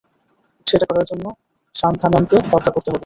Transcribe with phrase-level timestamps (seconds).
[0.67, 1.25] সেটা করার জন্য
[1.75, 2.99] সান্থানামকে হত্যা করতে হবে।